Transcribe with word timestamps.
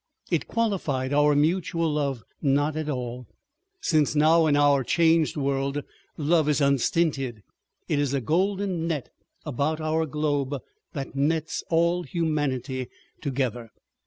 It 0.31 0.47
qualified 0.47 1.13
our 1.13 1.35
mutual 1.35 1.93
love 1.93 2.23
not 2.41 2.75
at 2.75 2.89
all, 2.89 3.27
since 3.81 4.15
now 4.15 4.47
in 4.47 4.55
our 4.57 4.83
changed 4.83 5.37
world 5.37 5.83
love 6.17 6.49
is 6.49 6.59
unstinted; 6.59 7.43
it 7.87 7.99
is 7.99 8.11
a 8.11 8.19
golden 8.19 8.87
net 8.87 9.11
about 9.45 9.79
our 9.79 10.07
globe 10.07 10.55
that 10.93 11.13
nets 11.15 11.63
all 11.69 12.01
humanity 12.01 12.87
together. 13.21 13.69